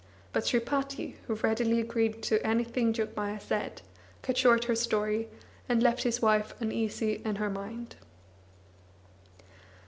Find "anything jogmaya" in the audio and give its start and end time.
2.43-3.39